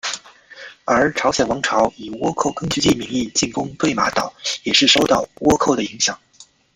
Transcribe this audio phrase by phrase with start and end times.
[0.83, 6.19] 而朝鲜王朝以倭寇根据地名义进攻对马岛也是受到倭寇的影响。